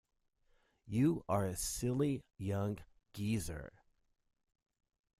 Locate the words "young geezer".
2.39-3.71